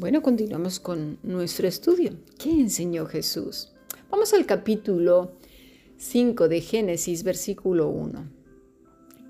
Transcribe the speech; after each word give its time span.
Bueno, 0.00 0.22
continuamos 0.22 0.80
con 0.80 1.18
nuestro 1.22 1.68
estudio. 1.68 2.12
¿Qué 2.38 2.48
enseñó 2.50 3.04
Jesús? 3.04 3.74
Vamos 4.10 4.32
al 4.32 4.46
capítulo 4.46 5.32
5 5.98 6.48
de 6.48 6.62
Génesis, 6.62 7.22
versículo 7.22 7.88
1. 7.88 8.24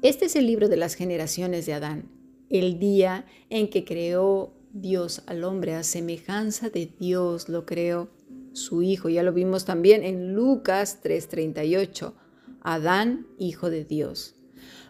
Este 0.02 0.26
es 0.26 0.36
el 0.36 0.46
libro 0.46 0.68
de 0.68 0.76
las 0.76 0.94
generaciones 0.94 1.66
de 1.66 1.72
Adán, 1.72 2.08
el 2.50 2.78
día 2.78 3.26
en 3.48 3.68
que 3.68 3.84
creó 3.84 4.54
Dios 4.72 5.24
al 5.26 5.42
hombre 5.42 5.74
a 5.74 5.82
semejanza 5.82 6.70
de 6.70 6.88
Dios 7.00 7.48
lo 7.48 7.66
creó 7.66 8.08
su 8.52 8.82
hijo. 8.82 9.08
Ya 9.08 9.24
lo 9.24 9.32
vimos 9.32 9.64
también 9.64 10.04
en 10.04 10.34
Lucas 10.34 11.00
3:38. 11.02 12.14
Adán, 12.60 13.26
hijo 13.40 13.70
de 13.70 13.84
Dios. 13.84 14.36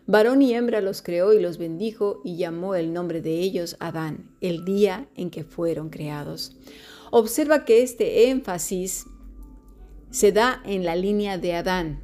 Varón 0.07 0.43
y 0.43 0.55
hembra 0.55 0.81
los 0.81 1.03
creó 1.03 1.33
y 1.33 1.41
los 1.41 1.59
bendijo 1.59 2.21
y 2.25 2.37
llamó 2.37 2.75
el 2.75 2.93
nombre 2.93 3.21
de 3.21 3.41
ellos 3.41 3.77
Adán, 3.81 4.31
el 4.41 4.65
día 4.65 5.09
en 5.15 5.31
que 5.31 5.45
fueron 5.45 5.91
creados. 5.91 6.57
Observa 7.11 7.65
que 7.65 7.83
este 7.83 8.29
énfasis 8.31 9.07
se 10.11 10.33
da 10.33 10.61
en 10.65 10.85
la 10.85 10.97
línea 10.97 11.39
de 11.39 11.55
Adán, 11.55 12.01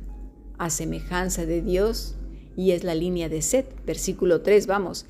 a 0.59 0.70
semejanza 0.70 1.46
de 1.46 1.62
Dios, 1.62 2.16
y 2.56 2.70
es 2.70 2.84
la 2.84 2.95
línea 2.95 3.28
de 3.28 3.42
Set, 3.42 3.84
versículo 3.84 4.42
3, 4.42 4.66
vamos. 4.66 5.06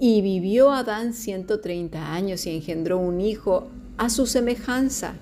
Y 0.00 0.20
vivió 0.22 0.72
Adán 0.72 1.14
130 1.14 2.12
años 2.12 2.46
y 2.46 2.50
engendró 2.50 2.98
un 2.98 3.20
hijo 3.20 3.68
a 3.98 4.10
su 4.10 4.26
semejanza, 4.26 5.14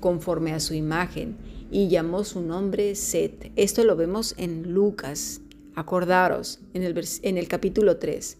conforme 0.00 0.52
a 0.52 0.60
su 0.60 0.74
imagen, 0.74 1.36
y 1.70 1.88
llamó 1.88 2.24
su 2.24 2.40
nombre 2.40 2.94
Set. 2.94 3.52
Esto 3.56 3.84
lo 3.84 3.96
vemos 3.96 4.34
en 4.36 4.72
Lucas 4.72 5.40
Acordaros 5.78 6.60
en 6.74 6.82
el, 6.82 6.98
en 7.22 7.38
el 7.38 7.48
capítulo 7.48 7.98
3. 7.98 8.38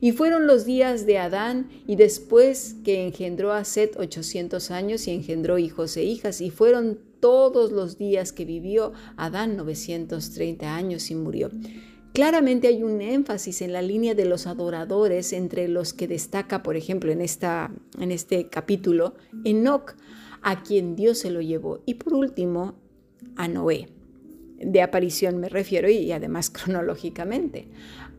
Y 0.00 0.10
fueron 0.10 0.48
los 0.48 0.64
días 0.64 1.06
de 1.06 1.18
Adán 1.18 1.68
y 1.86 1.94
después 1.94 2.74
que 2.84 3.06
engendró 3.06 3.52
a 3.52 3.62
Set 3.62 3.96
800 3.96 4.72
años 4.72 5.06
y 5.06 5.12
engendró 5.12 5.58
hijos 5.58 5.96
e 5.96 6.02
hijas 6.02 6.40
y 6.40 6.50
fueron 6.50 6.98
todos 7.20 7.70
los 7.70 7.98
días 7.98 8.32
que 8.32 8.44
vivió 8.44 8.92
Adán 9.16 9.56
930 9.56 10.74
años 10.74 11.08
y 11.12 11.14
murió. 11.14 11.50
Claramente 12.12 12.66
hay 12.66 12.82
un 12.82 13.00
énfasis 13.00 13.62
en 13.62 13.72
la 13.72 13.80
línea 13.80 14.16
de 14.16 14.24
los 14.24 14.48
adoradores 14.48 15.32
entre 15.32 15.68
los 15.68 15.92
que 15.92 16.08
destaca, 16.08 16.64
por 16.64 16.76
ejemplo, 16.76 17.12
en, 17.12 17.20
esta, 17.20 17.70
en 18.00 18.10
este 18.10 18.48
capítulo, 18.48 19.14
Enoch, 19.44 19.94
a 20.42 20.64
quien 20.64 20.96
Dios 20.96 21.18
se 21.18 21.30
lo 21.30 21.40
llevó. 21.40 21.80
Y 21.86 21.94
por 21.94 22.14
último, 22.14 22.74
a 23.36 23.46
Noé 23.46 23.88
de 24.64 24.82
aparición 24.82 25.38
me 25.38 25.48
refiero 25.48 25.88
y 25.88 26.12
además 26.12 26.50
cronológicamente. 26.50 27.68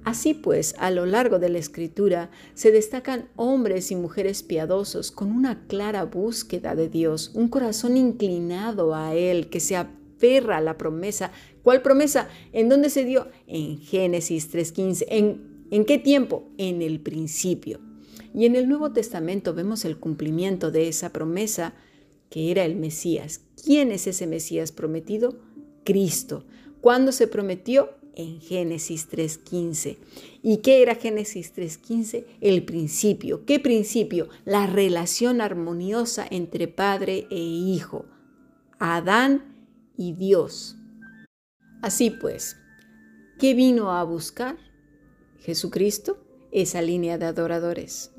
Así 0.03 0.33
pues, 0.33 0.75
a 0.80 0.91
lo 0.91 1.05
largo 1.05 1.39
de 1.39 1.49
la 1.49 1.59
escritura 1.59 2.30
se 2.55 2.72
destacan 2.72 3.30
hombres 3.36 3.89
y 3.91 3.95
mujeres 3.95 4.44
piadosos 4.44 5.11
con 5.11 5.31
una 5.31 5.66
clara 5.67 6.03
búsqueda 6.03 6.75
de 6.75 6.89
Dios, 6.89 7.31
un 7.33 7.47
corazón 7.47 7.95
inclinado 7.95 8.95
a 8.95 9.16
Él 9.16 9.49
que 9.49 9.61
se 9.61 9.77
aferra 9.77 10.58
a 10.58 10.61
la 10.61 10.77
promesa. 10.77 11.31
¿Cuál 11.64 11.81
promesa? 11.81 12.27
¿En 12.52 12.67
dónde 12.67 12.89
se 12.89 13.05
dio? 13.05 13.30
En 13.47 13.80
Génesis 13.80 14.53
3.15. 14.53 15.05
¿En, 15.08 15.66
¿En 15.71 15.86
qué 15.86 15.97
tiempo? 15.97 16.49
En 16.58 16.81
el 16.81 16.99
principio. 16.99 17.80
Y 18.33 18.45
en 18.45 18.55
el 18.55 18.67
Nuevo 18.67 18.91
Testamento 18.91 19.53
vemos 19.53 19.86
el 19.86 19.97
cumplimiento 19.97 20.69
de 20.69 20.89
esa 20.89 21.11
promesa 21.14 21.75
que 22.30 22.52
era 22.52 22.66
el 22.66 22.75
Mesías. 22.75 23.41
¿Quién 23.64 23.91
es 23.91 24.08
ese 24.08 24.27
Mesías 24.27 24.71
prometido? 24.71 25.39
Cristo. 25.84 26.45
¿Cuándo 26.81 27.12
se 27.12 27.28
prometió? 27.28 27.92
En 28.16 28.39
Génesis 28.42 29.09
3.15. 29.09 29.98
¿Y 30.44 30.58
qué 30.58 30.84
era 30.84 30.95
Génesis 30.95 31.53
3.15? 31.56 32.26
El 32.42 32.64
principio. 32.64 33.45
¿Qué 33.45 33.59
principio? 33.59 34.30
La 34.45 34.67
relación 34.67 35.42
armoniosa 35.42 36.28
entre 36.30 36.67
padre 36.67 37.28
e 37.31 37.39
hijo, 37.39 38.06
Adán 38.78 39.55
y 39.98 40.14
Dios. 40.14 40.77
Así 41.82 42.11
pues, 42.11 42.55
¿qué 43.39 43.54
vino 43.54 43.92
a 43.92 44.04
buscar? 44.04 44.58
Jesucristo, 45.39 46.17
esa 46.52 46.82
línea 46.82 47.17
de 47.17 47.26
adoradores. 47.26 48.12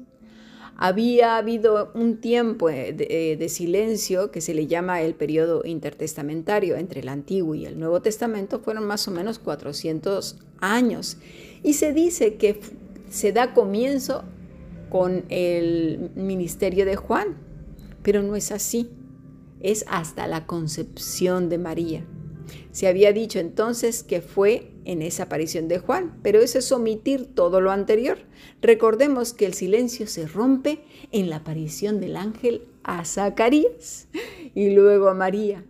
Había 0.77 1.37
habido 1.37 1.93
un 1.95 2.17
tiempo 2.17 2.69
eh, 2.69 2.97
eh, 2.99 3.37
de, 3.39 3.49
silencio 3.49 4.31
que 4.31 4.41
se 4.41 4.55
le 4.55 4.67
llama 4.67 5.03
el 5.03 5.15
periodo 5.15 5.63
intertestamentario 5.65 6.77
entre 6.77 7.01
el 7.01 7.09
Antiguo 7.09 7.55
y 7.55 7.65
el 7.65 7.79
Nuevo 7.79 8.03
Testamento, 8.03 8.59
fueron 8.59 8.85
más 8.85 9.07
o 9.07 9.13
menos 9.13 9.39
400 9.39 10.37
años. 10.61 11.17
Y 11.63 11.75
se 11.75 11.93
dice 11.93 12.35
que 12.35 12.61
se 13.09 13.33
da 13.33 13.55
comienzo 13.55 14.25
con 14.91 15.25
el 15.29 16.11
ministerio 16.17 16.85
de 16.85 16.97
Juan, 16.97 17.37
pero 18.03 18.23
no 18.23 18.35
es 18.35 18.51
así, 18.51 18.91
es 19.61 19.85
hasta 19.89 20.27
la 20.27 20.47
concepción 20.47 21.49
de 21.49 21.59
María. 21.59 22.05
Se 22.73 22.89
había 22.89 23.13
dicho 23.13 23.39
entonces 23.39 24.03
que 24.03 24.21
fue 24.21 24.71
en 24.85 25.03
esa 25.03 25.25
aparición 25.25 25.69
de 25.69 25.79
Juan, 25.79 26.19
pero 26.23 26.41
eso 26.41 26.59
es 26.59 26.71
omitir 26.73 27.27
todo 27.35 27.61
lo 27.61 27.71
anterior. 27.71 28.19
Recordemos 28.61 29.33
que 29.33 29.47
el 29.47 29.55
silencio 29.55 30.07
se 30.07 30.27
rompe 30.27 30.81
en 31.13 31.31
la 31.31 31.37
aparición 31.37 32.01
del 32.01 32.17
ángel 32.17 32.63
a 32.83 33.05
Zacarías 33.05 34.09
y 34.55 34.71
luego 34.71 35.09
a 35.09 35.15
María, 35.15 35.65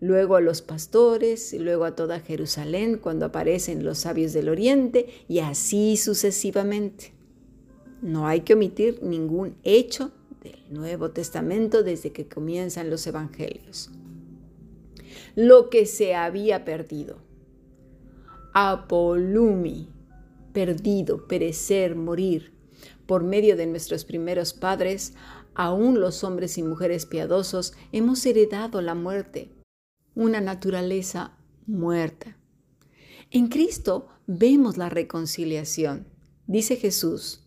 luego 0.00 0.36
a 0.36 0.40
los 0.40 0.62
pastores 0.62 1.52
y 1.52 1.58
luego 1.58 1.84
a 1.84 1.96
toda 1.96 2.20
Jerusalén 2.20 2.98
cuando 2.98 3.26
aparecen 3.26 3.84
los 3.84 3.98
sabios 3.98 4.32
del 4.32 4.48
oriente 4.48 5.06
y 5.28 5.40
así 5.40 5.96
sucesivamente. 5.96 7.12
No 8.02 8.26
hay 8.26 8.40
que 8.40 8.54
omitir 8.54 9.02
ningún 9.02 9.56
hecho 9.62 10.10
del 10.42 10.58
Nuevo 10.70 11.10
Testamento 11.10 11.82
desde 11.82 12.12
que 12.12 12.26
comienzan 12.26 12.88
los 12.88 13.06
evangelios. 13.06 13.90
Lo 15.34 15.70
que 15.70 15.86
se 15.86 16.14
había 16.14 16.64
perdido 16.64 17.30
apolumi, 18.52 19.88
perdido, 20.52 21.26
perecer, 21.26 21.96
morir. 21.96 22.52
Por 23.06 23.24
medio 23.24 23.56
de 23.56 23.66
nuestros 23.66 24.04
primeros 24.04 24.52
padres, 24.52 25.14
aún 25.54 26.00
los 26.00 26.22
hombres 26.24 26.58
y 26.58 26.62
mujeres 26.62 27.06
piadosos 27.06 27.74
hemos 27.92 28.24
heredado 28.24 28.80
la 28.82 28.94
muerte, 28.94 29.50
una 30.14 30.40
naturaleza 30.40 31.36
muerta. 31.66 32.36
En 33.30 33.48
Cristo 33.48 34.08
vemos 34.26 34.76
la 34.76 34.88
reconciliación. 34.88 36.06
Dice 36.46 36.76
Jesús, 36.76 37.42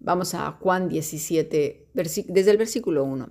vamos 0.00 0.34
a 0.34 0.52
Juan 0.52 0.88
17, 0.88 1.88
desde 1.94 2.50
el 2.50 2.56
versículo 2.56 3.04
1. 3.04 3.30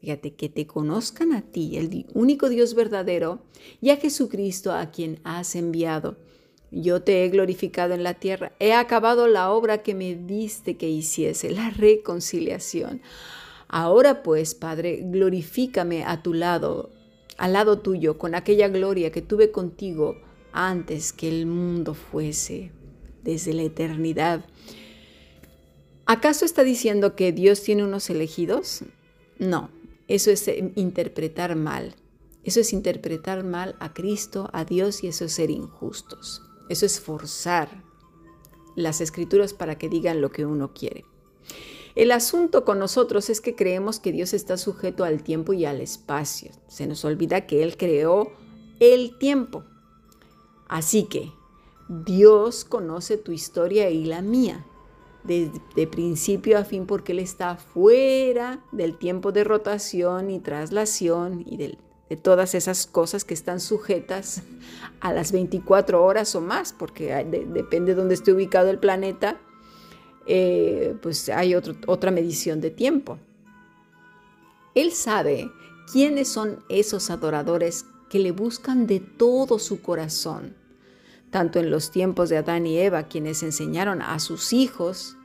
Fíjate, 0.00 0.34
que 0.34 0.48
te 0.48 0.66
conozcan 0.66 1.32
a 1.32 1.42
ti, 1.42 1.76
el 1.76 2.06
único 2.14 2.48
Dios 2.48 2.74
verdadero, 2.74 3.40
y 3.80 3.90
a 3.90 3.96
Jesucristo 3.96 4.72
a 4.72 4.90
quien 4.90 5.18
has 5.24 5.56
enviado. 5.56 6.16
Yo 6.70 7.02
te 7.02 7.24
he 7.24 7.28
glorificado 7.30 7.94
en 7.94 8.02
la 8.02 8.14
tierra, 8.14 8.52
he 8.60 8.72
acabado 8.74 9.26
la 9.26 9.50
obra 9.50 9.82
que 9.82 9.94
me 9.94 10.14
diste 10.14 10.76
que 10.76 10.88
hiciese, 10.88 11.50
la 11.50 11.70
reconciliación. 11.70 13.00
Ahora 13.68 14.22
pues, 14.22 14.54
Padre, 14.54 15.00
glorifícame 15.02 16.04
a 16.04 16.22
tu 16.22 16.34
lado, 16.34 16.90
al 17.36 17.54
lado 17.54 17.80
tuyo, 17.80 18.18
con 18.18 18.34
aquella 18.34 18.68
gloria 18.68 19.10
que 19.10 19.22
tuve 19.22 19.50
contigo 19.50 20.20
antes 20.52 21.12
que 21.12 21.28
el 21.28 21.46
mundo 21.46 21.94
fuese, 21.94 22.70
desde 23.24 23.52
la 23.52 23.62
eternidad. 23.62 24.44
¿Acaso 26.06 26.44
está 26.44 26.64
diciendo 26.64 27.16
que 27.16 27.32
Dios 27.32 27.62
tiene 27.62 27.84
unos 27.84 28.08
elegidos? 28.10 28.84
No, 29.38 29.70
eso 30.08 30.30
es 30.30 30.48
interpretar 30.74 31.54
mal. 31.54 31.94
Eso 32.42 32.60
es 32.60 32.72
interpretar 32.72 33.44
mal 33.44 33.76
a 33.78 33.92
Cristo, 33.92 34.48
a 34.52 34.64
Dios 34.64 35.04
y 35.04 35.08
eso 35.08 35.26
es 35.26 35.32
ser 35.32 35.50
injustos. 35.50 36.42
Eso 36.68 36.86
es 36.86 36.98
forzar 36.98 37.84
las 38.74 39.00
escrituras 39.00 39.52
para 39.52 39.76
que 39.76 39.88
digan 39.88 40.20
lo 40.20 40.30
que 40.30 40.46
uno 40.46 40.72
quiere. 40.72 41.04
El 41.94 42.12
asunto 42.12 42.64
con 42.64 42.78
nosotros 42.78 43.28
es 43.28 43.40
que 43.40 43.54
creemos 43.56 44.00
que 44.00 44.12
Dios 44.12 44.32
está 44.32 44.56
sujeto 44.56 45.04
al 45.04 45.22
tiempo 45.22 45.52
y 45.52 45.64
al 45.64 45.80
espacio. 45.80 46.52
Se 46.68 46.86
nos 46.86 47.04
olvida 47.04 47.46
que 47.46 47.62
Él 47.62 47.76
creó 47.76 48.32
el 48.80 49.18
tiempo. 49.18 49.64
Así 50.68 51.04
que 51.04 51.32
Dios 51.88 52.64
conoce 52.64 53.16
tu 53.16 53.32
historia 53.32 53.90
y 53.90 54.04
la 54.04 54.22
mía, 54.22 54.64
de 55.28 55.86
principio 55.86 56.58
a 56.58 56.64
fin, 56.64 56.86
porque 56.86 57.12
Él 57.12 57.18
está 57.18 57.56
fuera 57.56 58.60
del 58.72 58.96
tiempo 58.96 59.30
de 59.30 59.44
rotación 59.44 60.30
y 60.30 60.40
traslación 60.40 61.44
y 61.46 61.56
de 61.58 62.16
todas 62.16 62.54
esas 62.54 62.86
cosas 62.86 63.24
que 63.24 63.34
están 63.34 63.60
sujetas 63.60 64.42
a 65.00 65.12
las 65.12 65.30
24 65.32 66.02
horas 66.02 66.34
o 66.34 66.40
más, 66.40 66.72
porque 66.72 67.12
depende 67.52 67.92
de 67.92 68.00
dónde 68.00 68.14
esté 68.14 68.32
ubicado 68.32 68.70
el 68.70 68.78
planeta, 68.78 69.38
eh, 70.26 70.96
pues 71.02 71.28
hay 71.28 71.54
otra 71.54 72.10
medición 72.10 72.60
de 72.60 72.70
tiempo. 72.70 73.18
Él 74.74 74.92
sabe 74.92 75.50
quiénes 75.92 76.28
son 76.28 76.64
esos 76.68 77.10
adoradores 77.10 77.84
que 78.08 78.18
le 78.18 78.32
buscan 78.32 78.86
de 78.86 79.00
todo 79.00 79.58
su 79.58 79.82
corazón, 79.82 80.56
tanto 81.30 81.58
en 81.58 81.70
los 81.70 81.90
tiempos 81.90 82.30
de 82.30 82.38
Adán 82.38 82.66
y 82.66 82.78
Eva, 82.78 83.04
quienes 83.04 83.42
enseñaron 83.42 84.00
a 84.00 84.18
sus 84.18 84.52
hijos 84.52 85.17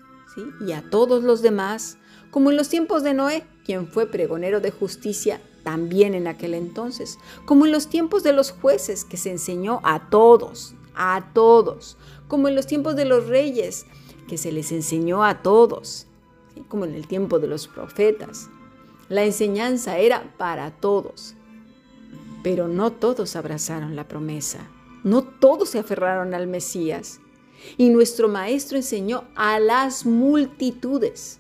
y 0.65 0.71
a 0.71 0.89
todos 0.89 1.24
los 1.24 1.41
demás, 1.41 1.97
como 2.31 2.50
en 2.50 2.57
los 2.57 2.69
tiempos 2.69 3.03
de 3.03 3.13
Noé, 3.13 3.45
quien 3.65 3.88
fue 3.88 4.07
pregonero 4.07 4.59
de 4.59 4.71
justicia 4.71 5.41
también 5.63 6.13
en 6.13 6.27
aquel 6.27 6.53
entonces, 6.53 7.18
como 7.45 7.65
en 7.65 7.71
los 7.71 7.88
tiempos 7.88 8.24
de 8.24 8.33
los 8.33 8.51
jueces, 8.51 9.06
que 9.06 9.18
se 9.18 9.31
enseñó 9.31 9.80
a 9.83 10.09
todos, 10.09 10.75
a 10.95 11.30
todos, 11.33 11.97
como 12.27 12.47
en 12.47 12.56
los 12.56 12.68
tiempos 12.68 12.95
de 12.95 13.06
los 13.06 13.27
reyes, 13.27 13.85
que 14.27 14.38
se 14.38 14.51
les 14.51 14.71
enseñó 14.71 15.24
a 15.24 15.41
todos, 15.41 16.07
como 16.68 16.86
en 16.86 16.94
el 16.94 17.07
tiempo 17.07 17.39
de 17.39 17.47
los 17.47 17.68
profetas. 17.68 18.50
La 19.09 19.24
enseñanza 19.24 19.97
era 19.97 20.33
para 20.38 20.71
todos, 20.71 21.36
pero 22.44 22.68
no 22.68 22.91
todos 22.91 23.36
abrazaron 23.36 23.95
la 23.95 24.07
promesa, 24.07 24.69
no 25.03 25.24
todos 25.24 25.69
se 25.69 25.79
aferraron 25.79 26.33
al 26.33 26.47
Mesías. 26.47 27.19
Y 27.77 27.89
nuestro 27.89 28.27
Maestro 28.27 28.77
enseñó 28.77 29.25
a 29.36 29.60
las 29.60 30.06
multitudes 30.06 31.39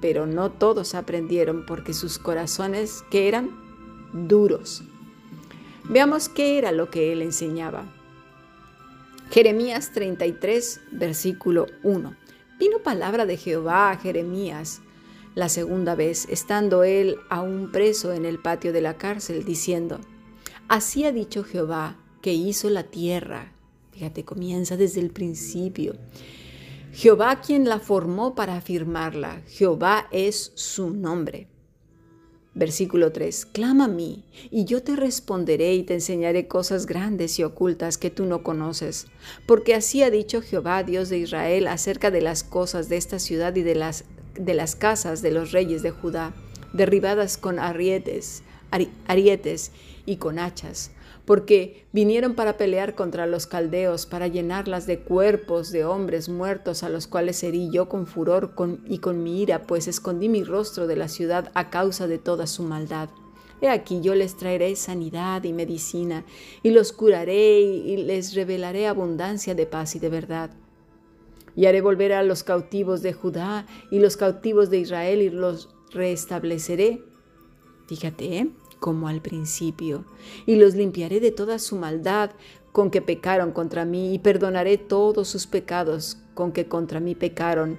pero 0.00 0.26
no 0.26 0.50
todos 0.50 0.94
aprendieron 0.94 1.64
porque 1.66 1.92
sus 1.92 2.18
corazones, 2.18 3.04
que 3.10 3.28
eran? 3.28 3.50
Duros. 4.12 4.82
Veamos 5.84 6.28
qué 6.28 6.58
era 6.58 6.72
lo 6.72 6.90
que 6.90 7.12
él 7.12 7.22
enseñaba. 7.22 7.84
Jeremías 9.30 9.92
33, 9.92 10.80
versículo 10.92 11.66
1. 11.82 12.16
Vino 12.58 12.78
palabra 12.80 13.26
de 13.26 13.36
Jehová 13.36 13.90
a 13.90 13.96
Jeremías 13.96 14.80
la 15.36 15.48
segunda 15.48 15.94
vez, 15.94 16.26
estando 16.28 16.82
él 16.82 17.16
aún 17.28 17.70
preso 17.70 18.12
en 18.12 18.24
el 18.24 18.40
patio 18.40 18.72
de 18.72 18.80
la 18.80 18.96
cárcel, 18.96 19.44
diciendo, 19.44 20.00
Así 20.66 21.04
ha 21.04 21.12
dicho 21.12 21.44
Jehová, 21.44 21.96
que 22.20 22.32
hizo 22.32 22.68
la 22.68 22.82
tierra. 22.82 23.52
Fíjate, 24.00 24.24
comienza 24.24 24.78
desde 24.78 25.02
el 25.02 25.10
principio 25.10 25.94
Jehová 26.90 27.42
quien 27.42 27.68
la 27.68 27.80
formó 27.80 28.34
para 28.34 28.56
afirmarla. 28.56 29.42
Jehová 29.46 30.08
es 30.10 30.52
su 30.54 30.88
nombre. 30.88 31.48
Versículo 32.54 33.12
3. 33.12 33.44
Clama 33.44 33.84
a 33.84 33.88
mí, 33.88 34.24
y 34.50 34.64
yo 34.64 34.82
te 34.82 34.96
responderé 34.96 35.74
y 35.74 35.82
te 35.82 35.92
enseñaré 35.92 36.48
cosas 36.48 36.86
grandes 36.86 37.38
y 37.38 37.44
ocultas 37.44 37.98
que 37.98 38.08
tú 38.08 38.24
no 38.24 38.42
conoces. 38.42 39.06
Porque 39.44 39.74
así 39.74 40.02
ha 40.02 40.10
dicho 40.10 40.40
Jehová, 40.40 40.82
Dios 40.82 41.10
de 41.10 41.18
Israel, 41.18 41.66
acerca 41.66 42.10
de 42.10 42.22
las 42.22 42.42
cosas 42.42 42.88
de 42.88 42.96
esta 42.96 43.18
ciudad 43.18 43.54
y 43.54 43.62
de 43.62 43.74
las, 43.74 44.06
de 44.32 44.54
las 44.54 44.76
casas 44.76 45.20
de 45.20 45.30
los 45.30 45.52
reyes 45.52 45.82
de 45.82 45.90
Judá, 45.90 46.32
derribadas 46.72 47.36
con 47.36 47.58
arietes, 47.58 48.44
arietes 49.06 49.72
y 50.06 50.16
con 50.16 50.38
hachas 50.38 50.90
porque 51.30 51.86
vinieron 51.92 52.34
para 52.34 52.56
pelear 52.56 52.96
contra 52.96 53.24
los 53.28 53.46
caldeos, 53.46 54.04
para 54.04 54.26
llenarlas 54.26 54.88
de 54.88 54.98
cuerpos 54.98 55.70
de 55.70 55.84
hombres 55.84 56.28
muertos 56.28 56.82
a 56.82 56.88
los 56.88 57.06
cuales 57.06 57.40
herí 57.44 57.70
yo 57.70 57.88
con 57.88 58.08
furor 58.08 58.52
y 58.88 58.98
con 58.98 59.22
mi 59.22 59.40
ira, 59.40 59.62
pues 59.62 59.86
escondí 59.86 60.28
mi 60.28 60.42
rostro 60.42 60.88
de 60.88 60.96
la 60.96 61.06
ciudad 61.06 61.52
a 61.54 61.70
causa 61.70 62.08
de 62.08 62.18
toda 62.18 62.48
su 62.48 62.64
maldad. 62.64 63.10
He 63.60 63.68
aquí 63.68 64.00
yo 64.00 64.16
les 64.16 64.36
traeré 64.36 64.74
sanidad 64.74 65.44
y 65.44 65.52
medicina, 65.52 66.24
y 66.64 66.70
los 66.70 66.92
curaré 66.92 67.60
y 67.60 67.96
les 67.98 68.34
revelaré 68.34 68.88
abundancia 68.88 69.54
de 69.54 69.66
paz 69.66 69.94
y 69.94 70.00
de 70.00 70.08
verdad. 70.08 70.50
Y 71.54 71.66
haré 71.66 71.80
volver 71.80 72.12
a 72.12 72.24
los 72.24 72.42
cautivos 72.42 73.02
de 73.02 73.12
Judá 73.12 73.66
y 73.92 74.00
los 74.00 74.16
cautivos 74.16 74.68
de 74.68 74.78
Israel 74.78 75.22
y 75.22 75.30
los 75.30 75.68
restableceré. 75.92 77.04
Fíjate, 77.86 78.36
¿eh? 78.36 78.50
Como 78.80 79.06
al 79.06 79.20
principio, 79.20 80.04
y 80.46 80.56
los 80.56 80.74
limpiaré 80.74 81.20
de 81.20 81.30
toda 81.30 81.58
su 81.58 81.76
maldad 81.76 82.30
con 82.72 82.90
que 82.90 83.02
pecaron 83.02 83.52
contra 83.52 83.84
mí, 83.84 84.14
y 84.14 84.18
perdonaré 84.18 84.78
todos 84.78 85.28
sus 85.28 85.46
pecados 85.46 86.18
con 86.34 86.52
que 86.52 86.66
contra 86.66 86.98
mí 86.98 87.14
pecaron, 87.14 87.78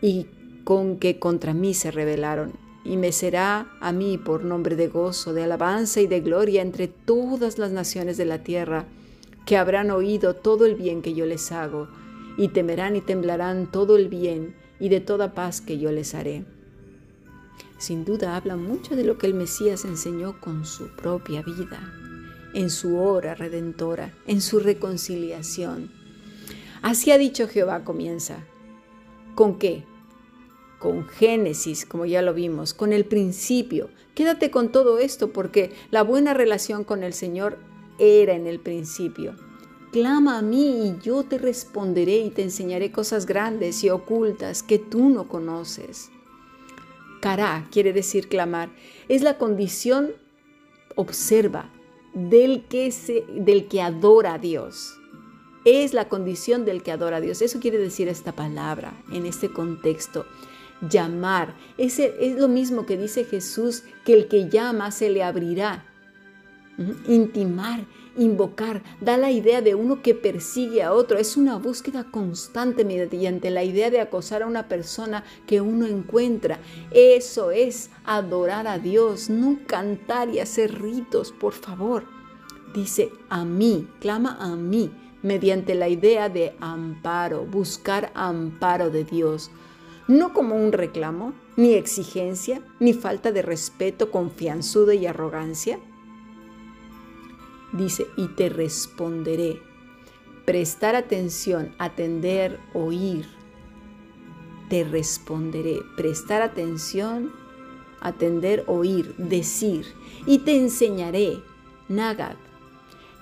y 0.00 0.26
con 0.64 0.96
que 0.96 1.18
contra 1.18 1.54
mí 1.54 1.74
se 1.74 1.90
rebelaron. 1.90 2.52
Y 2.84 2.96
me 2.96 3.12
será 3.12 3.70
a 3.80 3.92
mí 3.92 4.16
por 4.16 4.44
nombre 4.44 4.74
de 4.74 4.88
gozo, 4.88 5.34
de 5.34 5.42
alabanza 5.42 6.00
y 6.00 6.06
de 6.06 6.20
gloria 6.20 6.62
entre 6.62 6.88
todas 6.88 7.58
las 7.58 7.70
naciones 7.70 8.16
de 8.16 8.24
la 8.24 8.42
tierra, 8.42 8.86
que 9.44 9.58
habrán 9.58 9.90
oído 9.90 10.34
todo 10.34 10.64
el 10.64 10.74
bien 10.74 11.02
que 11.02 11.12
yo 11.12 11.26
les 11.26 11.52
hago, 11.52 11.88
y 12.38 12.48
temerán 12.48 12.96
y 12.96 13.02
temblarán 13.02 13.70
todo 13.70 13.96
el 13.96 14.08
bien 14.08 14.54
y 14.78 14.88
de 14.88 15.00
toda 15.00 15.34
paz 15.34 15.60
que 15.60 15.78
yo 15.78 15.92
les 15.92 16.14
haré 16.14 16.44
sin 17.78 18.04
duda 18.04 18.36
habla 18.36 18.56
mucho 18.56 18.96
de 18.96 19.04
lo 19.04 19.18
que 19.18 19.26
el 19.26 19.34
Mesías 19.34 19.84
enseñó 19.84 20.40
con 20.40 20.64
su 20.64 20.88
propia 20.88 21.42
vida, 21.42 21.92
en 22.54 22.70
su 22.70 22.98
hora 22.98 23.34
redentora, 23.34 24.14
en 24.26 24.40
su 24.40 24.60
reconciliación. 24.60 25.90
Así 26.82 27.10
ha 27.10 27.18
dicho 27.18 27.48
Jehová 27.48 27.84
comienza. 27.84 28.44
¿Con 29.34 29.58
qué? 29.58 29.84
Con 30.78 31.06
Génesis, 31.08 31.84
como 31.84 32.06
ya 32.06 32.22
lo 32.22 32.34
vimos, 32.34 32.74
con 32.74 32.92
el 32.92 33.04
principio. 33.04 33.90
Quédate 34.14 34.50
con 34.50 34.72
todo 34.72 34.98
esto 34.98 35.32
porque 35.32 35.72
la 35.90 36.02
buena 36.02 36.34
relación 36.34 36.84
con 36.84 37.02
el 37.02 37.12
Señor 37.12 37.58
era 37.98 38.34
en 38.34 38.46
el 38.46 38.60
principio. 38.60 39.36
Clama 39.92 40.38
a 40.38 40.42
mí 40.42 40.86
y 40.86 41.02
yo 41.02 41.24
te 41.24 41.36
responderé 41.36 42.18
y 42.18 42.30
te 42.30 42.42
enseñaré 42.42 42.92
cosas 42.92 43.26
grandes 43.26 43.82
y 43.82 43.90
ocultas 43.90 44.62
que 44.62 44.78
tú 44.78 45.10
no 45.10 45.26
conoces. 45.26 46.10
Cara 47.20 47.68
quiere 47.70 47.92
decir 47.92 48.28
clamar. 48.28 48.70
Es 49.08 49.22
la 49.22 49.38
condición, 49.38 50.12
observa, 50.96 51.70
del 52.14 52.64
que, 52.66 52.90
se, 52.90 53.24
del 53.28 53.68
que 53.68 53.82
adora 53.82 54.34
a 54.34 54.38
Dios. 54.38 54.98
Es 55.64 55.92
la 55.92 56.08
condición 56.08 56.64
del 56.64 56.82
que 56.82 56.92
adora 56.92 57.18
a 57.18 57.20
Dios. 57.20 57.42
Eso 57.42 57.60
quiere 57.60 57.78
decir 57.78 58.08
esta 58.08 58.32
palabra 58.32 58.94
en 59.12 59.26
este 59.26 59.50
contexto. 59.50 60.26
Llamar. 60.88 61.54
Es 61.76 61.98
lo 62.38 62.48
mismo 62.48 62.86
que 62.86 62.96
dice 62.96 63.24
Jesús, 63.24 63.84
que 64.04 64.14
el 64.14 64.28
que 64.28 64.48
llama 64.48 64.90
se 64.90 65.10
le 65.10 65.22
abrirá. 65.22 65.89
Intimar 67.06 67.86
invocar, 68.16 68.82
da 69.00 69.16
la 69.16 69.30
idea 69.30 69.62
de 69.62 69.74
uno 69.74 70.02
que 70.02 70.14
persigue 70.14 70.82
a 70.82 70.92
otro. 70.92 71.18
Es 71.18 71.36
una 71.36 71.56
búsqueda 71.56 72.04
constante 72.10 72.84
mediante 72.84 73.50
la 73.50 73.64
idea 73.64 73.90
de 73.90 74.00
acosar 74.00 74.42
a 74.42 74.46
una 74.46 74.68
persona 74.68 75.24
que 75.46 75.60
uno 75.60 75.86
encuentra. 75.86 76.58
Eso 76.90 77.50
es 77.50 77.90
adorar 78.04 78.66
a 78.66 78.78
Dios, 78.78 79.30
no 79.30 79.58
cantar 79.66 80.28
y 80.30 80.40
hacer 80.40 80.80
ritos, 80.80 81.32
por 81.32 81.52
favor. 81.52 82.04
Dice 82.74 83.10
a 83.28 83.44
mí, 83.44 83.88
clama 84.00 84.36
a 84.40 84.54
mí, 84.54 84.90
mediante 85.22 85.74
la 85.74 85.88
idea 85.88 86.28
de 86.28 86.54
amparo, 86.60 87.44
buscar 87.44 88.12
amparo 88.14 88.90
de 88.90 89.04
Dios. 89.04 89.50
No 90.06 90.32
como 90.32 90.56
un 90.56 90.72
reclamo, 90.72 91.34
ni 91.56 91.74
exigencia, 91.74 92.62
ni 92.80 92.92
falta 92.92 93.32
de 93.32 93.42
respeto, 93.42 94.10
confianzuda 94.10 94.94
y 94.94 95.06
arrogancia, 95.06 95.78
Dice, 97.72 98.06
y 98.16 98.28
te 98.28 98.48
responderé. 98.48 99.62
Prestar 100.44 100.96
atención, 100.96 101.74
atender, 101.78 102.58
oír. 102.74 103.26
Te 104.68 104.84
responderé. 104.84 105.78
Prestar 105.96 106.42
atención, 106.42 107.32
atender, 108.00 108.64
oír, 108.66 109.14
decir. 109.16 109.86
Y 110.26 110.38
te 110.40 110.56
enseñaré. 110.56 111.42
Nagad. 111.88 112.36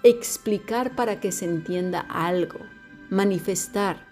Explicar 0.03 0.97
para 0.97 1.21
que 1.21 1.33
se 1.33 1.45
entienda 1.45 2.01
algo. 2.01 2.61
Manifestar 3.11 4.08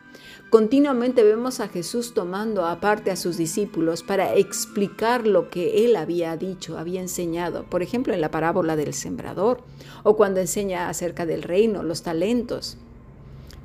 Continuamente 0.50 1.25
vemos 1.25 1.59
a 1.59 1.67
Jesús 1.67 2.15
tomando 2.15 2.67
aparte 2.67 3.11
a 3.11 3.17
sus 3.17 3.37
discípulos 3.37 4.05
para 4.05 4.37
explicar 4.37 5.26
lo 5.26 5.50
que 5.50 5.85
él 5.85 5.97
había 5.97 6.37
dicho, 6.37 6.79
había 6.79 7.00
enseñado, 7.00 7.65
por 7.65 7.83
ejemplo 7.83 8.15
en 8.15 8.21
la 8.21 8.31
parábola 8.31 8.76
del 8.76 8.95
sembrador 8.95 9.65
o 10.05 10.17
cuando 10.17 10.38
enseña 10.38 10.88
acerca 10.88 11.26
del 11.26 11.43
reino, 11.43 11.83
los 11.83 12.03
talentos. 12.03 12.79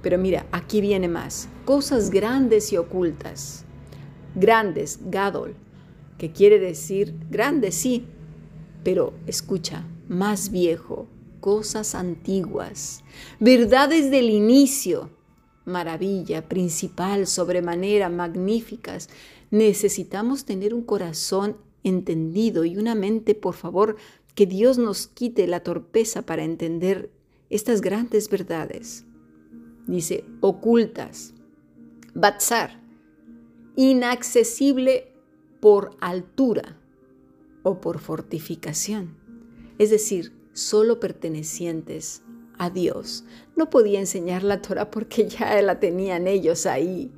Pero 0.01 0.17
mira, 0.17 0.47
aquí 0.51 0.81
viene 0.81 1.07
más, 1.07 1.49
cosas 1.65 2.09
grandes 2.09 2.73
y 2.73 2.77
ocultas. 2.77 3.63
Grandes, 4.33 5.01
gadol, 5.03 5.53
que 6.17 6.31
quiere 6.31 6.57
decir 6.57 7.13
grande, 7.29 7.71
sí, 7.71 8.07
pero 8.83 9.13
escucha, 9.27 9.85
más 10.07 10.49
viejo, 10.49 11.05
cosas 11.41 11.93
antiguas, 11.93 13.03
verdades 13.39 14.09
del 14.09 14.31
inicio 14.31 15.11
maravilla, 15.65 16.47
principal, 16.47 17.27
sobremanera, 17.27 18.09
magníficas. 18.09 19.09
Necesitamos 19.49 20.45
tener 20.45 20.73
un 20.73 20.83
corazón 20.83 21.57
entendido 21.83 22.65
y 22.65 22.77
una 22.77 22.95
mente, 22.95 23.35
por 23.35 23.53
favor, 23.53 23.97
que 24.35 24.45
Dios 24.45 24.77
nos 24.77 25.07
quite 25.07 25.47
la 25.47 25.61
torpeza 25.61 26.21
para 26.23 26.43
entender 26.43 27.11
estas 27.49 27.81
grandes 27.81 28.29
verdades. 28.29 29.05
Dice, 29.87 30.23
ocultas, 30.39 31.33
batzar, 32.13 32.81
inaccesible 33.75 35.11
por 35.59 35.97
altura 35.99 36.77
o 37.63 37.81
por 37.81 37.99
fortificación, 37.99 39.15
es 39.77 39.89
decir, 39.89 40.31
solo 40.53 40.99
pertenecientes 40.99 42.23
a 42.61 42.69
Dios. 42.69 43.23
No 43.55 43.71
podía 43.71 43.99
enseñar 43.99 44.43
la 44.43 44.61
Torah 44.61 44.91
porque 44.91 45.27
ya 45.27 45.59
la 45.63 45.79
tenían 45.79 46.27
ellos 46.27 46.67
ahí. 46.67 47.11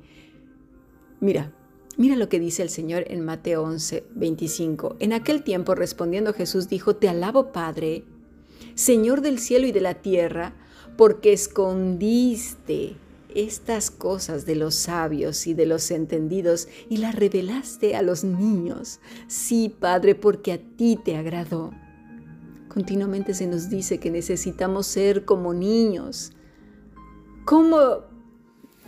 Mira, 1.20 1.52
mira 1.98 2.16
lo 2.16 2.30
que 2.30 2.40
dice 2.40 2.62
el 2.62 2.70
Señor 2.70 3.04
en 3.08 3.22
Mateo 3.22 3.62
11, 3.62 4.04
25. 4.14 4.96
En 5.00 5.12
aquel 5.12 5.44
tiempo 5.44 5.74
respondiendo 5.74 6.32
Jesús 6.32 6.70
dijo, 6.70 6.96
Te 6.96 7.10
alabo 7.10 7.52
Padre, 7.52 8.04
Señor 8.74 9.20
del 9.20 9.38
cielo 9.38 9.66
y 9.66 9.72
de 9.72 9.82
la 9.82 9.96
tierra, 9.96 10.54
porque 10.96 11.34
escondiste 11.34 12.96
estas 13.34 13.90
cosas 13.90 14.46
de 14.46 14.54
los 14.54 14.74
sabios 14.74 15.46
y 15.46 15.52
de 15.52 15.66
los 15.66 15.90
entendidos 15.90 16.68
y 16.88 16.96
las 16.96 17.14
revelaste 17.14 17.96
a 17.96 18.00
los 18.00 18.24
niños. 18.24 18.98
Sí, 19.26 19.68
Padre, 19.68 20.14
porque 20.14 20.52
a 20.52 20.58
ti 20.58 20.98
te 21.04 21.16
agradó. 21.16 21.72
Continuamente 22.74 23.32
se 23.32 23.46
nos 23.46 23.70
dice 23.70 24.00
que 24.00 24.10
necesitamos 24.10 24.86
ser 24.86 25.24
como 25.24 25.54
niños. 25.54 26.32
¿Cómo 27.44 28.00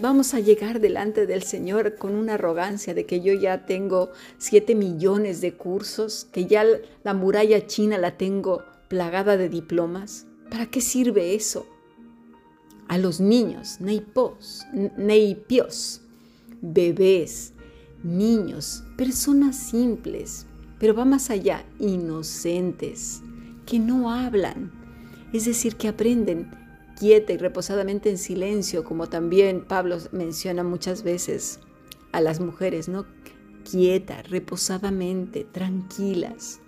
vamos 0.01 0.35
a 0.35 0.41
llegar 0.41 0.81
delante 0.81 1.27
del 1.27 1.45
Señor 1.45 1.95
con 1.95 2.17
una 2.17 2.35
arrogancia 2.35 2.93
de 2.93 3.07
que 3.07 3.21
yo 3.21 3.33
ya 3.33 3.65
tengo 3.65 4.11
siete 4.37 4.75
millones 4.75 5.41
de 5.41 5.55
cursos, 5.55 6.27
que 6.33 6.47
ya 6.47 6.65
la 7.05 7.15
muralla 7.15 7.67
china 7.67 7.97
la 7.97 8.19
tengo 8.19 8.65
plagada 8.89 9.37
de 9.37 9.49
diplomas? 9.49 10.27
¿Para 10.51 10.67
qué 10.67 10.81
sirve 10.81 11.35
eso? 11.35 11.67
a 12.89 12.99
los 12.99 13.21
niños, 13.21 13.81
neipos, 13.81 14.67
neipios, 14.97 16.03
bebés, 16.61 17.53
niños, 18.03 18.85
personas 18.97 19.57
simples, 19.57 20.47
pero 20.79 20.95
va 20.95 21.05
más 21.05 21.31
allá, 21.31 21.65
inocentes, 21.79 23.23
que 23.67 23.79
no 23.79 24.11
hablan, 24.11 24.71
es 25.33 25.45
decir, 25.45 25.77
que 25.77 25.89
aprenden 25.89 26.51
quieta 26.99 27.33
y 27.33 27.37
reposadamente 27.37 28.11
en 28.11 28.19
silencio, 28.19 28.85
como 28.85 29.09
también 29.09 29.65
Pablo 29.65 29.99
menciona 30.13 30.65
muchas 30.65 31.03
veces 31.03 31.61
a 32.13 32.21
las 32.21 32.41
mujeres, 32.41 32.89
¿no? 32.89 33.07
Quieta, 33.71 34.23
reposadamente, 34.23 35.45
tranquilas. 35.45 36.61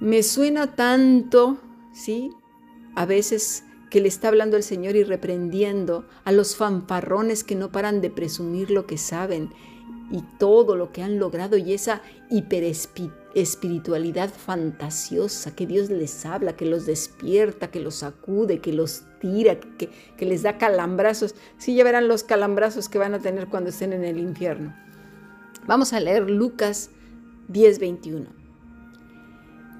Me 0.00 0.22
suena 0.22 0.76
tanto, 0.76 1.58
¿sí? 1.92 2.30
A 2.94 3.06
veces 3.06 3.64
que 3.90 4.00
le 4.00 4.08
está 4.08 4.28
hablando 4.28 4.56
el 4.56 4.62
Señor 4.62 4.96
y 4.96 5.04
reprendiendo 5.04 6.06
a 6.24 6.32
los 6.32 6.56
fanfarrones 6.56 7.44
que 7.44 7.54
no 7.54 7.72
paran 7.72 8.00
de 8.00 8.10
presumir 8.10 8.70
lo 8.70 8.86
que 8.86 8.98
saben 8.98 9.50
y 10.10 10.22
todo 10.38 10.76
lo 10.76 10.92
que 10.92 11.02
han 11.02 11.18
logrado 11.18 11.56
y 11.56 11.72
esa 11.72 12.02
hiperespiritualidad 12.30 14.30
fantasiosa 14.30 15.54
que 15.54 15.66
Dios 15.66 15.90
les 15.90 16.24
habla, 16.24 16.56
que 16.56 16.66
los 16.66 16.86
despierta, 16.86 17.70
que 17.70 17.80
los 17.80 17.96
sacude, 17.96 18.60
que 18.60 18.72
los 18.72 19.02
tira, 19.20 19.58
que, 19.58 19.90
que 20.16 20.26
les 20.26 20.42
da 20.42 20.58
calambrazos. 20.58 21.34
Sí, 21.58 21.74
ya 21.74 21.84
verán 21.84 22.08
los 22.08 22.22
calambrazos 22.22 22.88
que 22.88 22.98
van 22.98 23.14
a 23.14 23.18
tener 23.18 23.48
cuando 23.48 23.70
estén 23.70 23.92
en 23.92 24.04
el 24.04 24.18
infierno. 24.18 24.74
Vamos 25.66 25.92
a 25.92 26.00
leer 26.00 26.30
Lucas 26.30 26.90
10:21. 27.48 28.26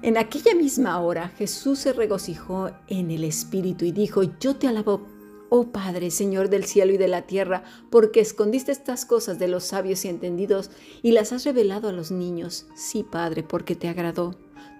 En 0.01 0.17
aquella 0.17 0.53
misma 0.53 0.99
hora 0.99 1.29
Jesús 1.29 1.79
se 1.79 1.93
regocijó 1.93 2.71
en 2.87 3.09
el 3.09 3.23
Espíritu 3.23 3.85
y 3.85 3.91
dijo, 3.91 4.21
yo 4.39 4.55
te 4.55 4.67
alabo, 4.67 5.07
oh 5.49 5.67
Padre, 5.71 6.11
Señor 6.11 6.49
del 6.49 6.65
cielo 6.65 6.93
y 6.93 6.97
de 6.97 7.07
la 7.07 7.23
tierra, 7.23 7.63
porque 7.89 8.19
escondiste 8.19 8.71
estas 8.71 9.05
cosas 9.05 9.39
de 9.39 9.47
los 9.47 9.63
sabios 9.63 10.05
y 10.05 10.09
entendidos 10.09 10.71
y 11.01 11.11
las 11.11 11.33
has 11.33 11.45
revelado 11.45 11.89
a 11.89 11.93
los 11.93 12.11
niños. 12.11 12.67
Sí, 12.75 13.03
Padre, 13.03 13.43
porque 13.43 13.75
te 13.75 13.87
agradó. 13.87 14.35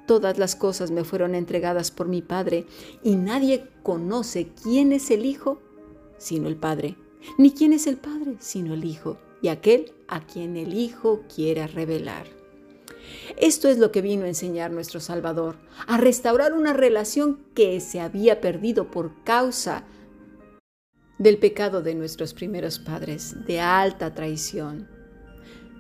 Todas 0.06 0.38
las 0.38 0.56
cosas 0.56 0.92
me 0.92 1.04
fueron 1.04 1.36
entregadas 1.36 1.92
por 1.92 2.08
mi 2.08 2.22
Padre, 2.22 2.66
y 3.04 3.16
nadie 3.16 3.68
conoce 3.84 4.50
quién 4.64 4.94
es 4.94 5.12
el 5.12 5.26
Hijo 5.26 5.62
sino 6.18 6.48
el 6.48 6.56
Padre, 6.56 6.96
ni 7.38 7.52
quién 7.52 7.74
es 7.74 7.88
el 7.88 7.98
Padre 7.98 8.38
sino 8.40 8.74
el 8.74 8.86
Hijo, 8.86 9.18
y 9.42 9.50
aquel 9.50 9.94
a 10.08 10.26
quien 10.26 10.56
el 10.58 10.74
Hijo 10.74 11.24
quiera 11.34 11.68
revelar. 11.68 12.26
Esto 13.38 13.68
es 13.68 13.78
lo 13.78 13.92
que 13.92 14.02
vino 14.02 14.26
a 14.26 14.30
enseñar 14.30 14.72
nuestro 14.72 15.00
Salvador, 15.00 15.58
a 15.88 15.98
restaurar 15.98 16.54
una 16.54 16.74
relación 16.74 17.40
que 17.54 17.80
se 17.80 18.00
había 18.00 18.42
perdido 18.42 18.90
por 18.90 19.12
causa 19.24 19.84
del 21.18 21.38
pecado 21.38 21.82
de 21.82 21.96
nuestros 21.96 22.34
primeros 22.34 22.80
padres, 22.80 23.46
de 23.46 23.60
alta 23.60 24.14
traición. 24.14 24.88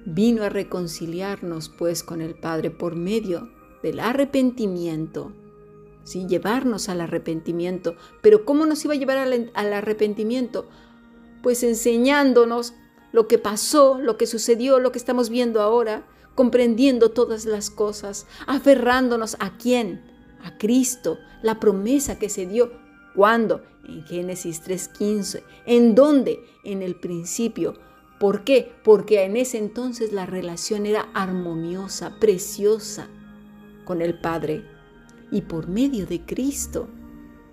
Vino 0.06 0.44
a 0.44 0.50
reconciliarnos 0.50 1.70
pues 1.70 2.03
con 2.03 2.22
el 2.22 2.36
Padre 2.36 2.72
por 2.72 2.96
medio 2.96 3.50
del 3.84 4.00
arrepentimiento, 4.00 5.34
¿sí? 6.03 6.25
llevarnos 6.27 6.89
al 6.89 7.01
arrepentimiento. 7.01 7.96
Pero 8.22 8.46
¿cómo 8.46 8.65
nos 8.65 8.84
iba 8.86 8.94
a 8.94 8.98
llevar 8.98 9.17
al, 9.17 9.74
arrepentimiento? 9.74 10.67
Pues 11.44 11.63
enseñándonos 11.63 12.74
lo 13.12 13.27
que 13.27 13.38
pasó, 13.38 14.00
lo 14.00 14.17
que 14.17 14.27
sucedió, 14.27 14.79
lo 14.79 14.91
que 14.91 15.00
estamos 15.00 15.29
viendo 15.29 15.62
ahora, 15.62 16.08
comprendiendo 16.36 17.12
todas 17.12 17.46
las 17.46 17.70
cosas, 17.70 18.27
aferrándonos 18.48 19.38
a 19.39 19.58
quién, 19.58 20.01
a 20.44 20.58
Cristo, 20.58 21.17
la 21.41 21.60
promesa 21.60 22.17
que 22.17 22.29
se 22.29 22.46
dio. 22.46 22.72
¿Cuándo? 23.15 23.63
En 23.88 24.06
Génesis 24.06 24.62
3.15. 24.63 25.44
¿En 25.65 25.96
dónde? 25.96 26.44
En 26.63 26.82
el 26.82 26.96
principio. 26.96 27.75
¿Por 28.20 28.44
qué? 28.44 28.72
Porque 28.84 29.24
en 29.24 29.38
ese 29.38 29.58
entonces 29.58 30.12
la 30.12 30.25
relación 30.25 30.86
era 30.86 31.10
armoniosa, 31.13 32.20
preciosa 32.20 33.08
con 33.86 34.01
el 34.01 34.20
Padre. 34.20 34.65
Y 35.32 35.41
por 35.41 35.67
medio 35.67 36.06
de 36.06 36.22
Cristo 36.22 36.88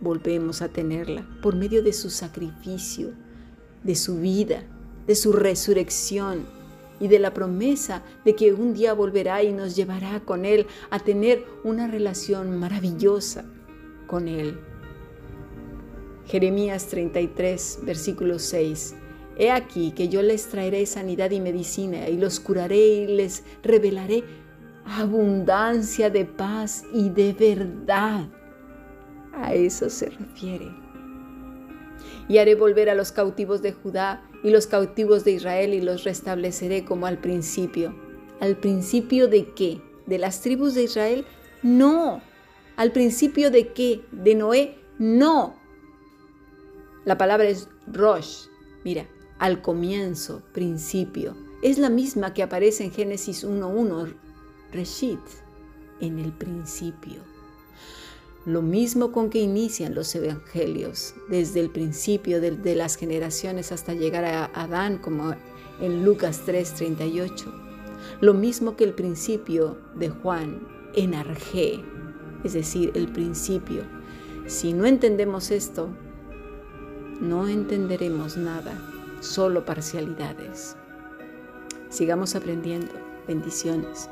volvemos 0.01 0.63
a 0.63 0.69
tenerla, 0.69 1.27
por 1.43 1.55
medio 1.55 1.83
de 1.83 1.93
su 1.93 2.11
sacrificio, 2.11 3.13
de 3.83 3.95
su 3.95 4.19
vida, 4.19 4.65
de 5.07 5.15
su 5.15 5.33
resurrección, 5.33 6.47
y 7.01 7.09
de 7.09 7.19
la 7.19 7.35
promesa 7.35 8.03
de 8.25 8.35
que 8.35 8.53
un 8.53 8.75
día 8.75 8.95
volverá 8.95 9.43
y 9.43 9.53
nos 9.53 9.77
llevará 9.77 10.21
con 10.21 10.45
Él 10.45 10.67
a 10.91 10.99
tener 10.99 11.45
una 11.65 11.87
relación 11.87 12.59
maravillosa 12.59 13.45
con 14.07 14.29
Él. 14.29 14.59
Jeremías 16.27 16.87
33, 16.87 17.81
versículo 17.83 18.39
6. 18.39 18.95
He 19.37 19.51
aquí 19.51 19.93
que 19.93 20.09
yo 20.09 20.23
les 20.23 20.49
traeré 20.49 20.87
sanidad 20.87 21.31
y 21.33 21.41
medicina 21.41 22.09
y 22.09 22.17
los 22.17 22.41
curaré 22.41 22.87
y 22.87 23.07
les 23.09 23.43
revelaré 23.63 24.23
abundancia 24.87 26.11
de 26.11 26.25
paz 26.25 26.85
y 26.93 27.09
de 27.09 27.33
verdad. 27.33 28.29
A 29.35 29.55
eso 29.55 29.91
se 29.91 30.11
refiere. 30.11 30.69
Y 32.29 32.39
haré 32.39 32.55
volver 32.55 32.89
a 32.89 32.95
los 32.95 33.13
cautivos 33.13 33.61
de 33.61 33.73
Judá 33.73 34.23
y 34.43 34.51
los 34.51 34.67
cautivos 34.67 35.25
de 35.25 35.33
Israel 35.33 35.75
y 35.75 35.81
los 35.81 36.05
restableceré 36.05 36.85
como 36.85 37.07
al 37.07 37.19
principio. 37.19 37.95
¿Al 38.41 38.57
principio 38.57 39.29
de 39.29 39.53
qué? 39.55 39.81
¿De 40.07 40.19
las 40.19 40.41
tribus 40.41 40.75
de 40.75 40.85
Israel? 40.85 41.25
No. 41.63 42.21
¿Al 42.77 42.93
principio 42.93 43.51
de 43.51 43.69
qué? 43.69 44.03
¿De 44.13 44.35
Noé? 44.35 44.79
No. 44.99 45.57
La 47.05 47.19
palabra 47.19 47.47
es 47.49 47.69
Rosh. 47.87 48.47
Mira, 48.83 49.07
al 49.39 49.61
comienzo, 49.61 50.43
principio. 50.53 51.37
Es 51.63 51.79
la 51.79 51.91
misma 51.91 52.33
que 52.33 52.43
aparece 52.43 52.85
en 52.85 52.93
Génesis 52.93 53.45
1.1, 53.45 54.15
Reshit, 54.73 55.21
en 56.01 56.19
el 56.19 56.33
principio. 56.33 57.21
Lo 58.47 58.63
mismo 58.63 59.13
con 59.13 59.31
que 59.31 59.41
inician 59.41 59.95
los 59.95 60.15
evangelios, 60.15 61.15
desde 61.29 61.61
el 61.61 61.71
principio 61.71 62.41
de, 62.41 62.75
las 62.75 62.97
generaciones 62.97 63.73
hasta 63.73 63.95
llegar 63.95 64.25
a 64.25 64.47
Adán, 64.55 64.99
como 64.99 65.35
en 65.81 66.05
Lucas 66.05 66.43
3:38. 66.47 67.53
Lo 68.21 68.35
mismo 68.35 68.77
que 68.77 68.85
el 68.85 68.95
principio 68.95 69.79
de 69.95 70.11
Juan 70.11 70.67
en 70.95 71.15
Arge, 71.15 71.83
es 72.45 72.53
decir, 72.53 72.93
el 72.95 73.11
principio. 73.13 73.83
Si 74.47 74.75
no 74.75 74.85
entendemos 74.85 75.51
esto, 75.51 75.89
no 77.21 77.49
entenderemos 77.49 78.37
nada, 78.37 78.73
solo 79.21 79.65
parcialidades. 79.65 80.77
Sigamos 81.89 82.35
aprendiendo. 82.35 82.93
Bendiciones. 83.27 84.11